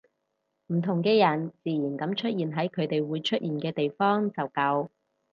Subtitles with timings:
[0.73, 4.89] 唔同嘅人自然噉出現喺佢哋會出現嘅地方就夠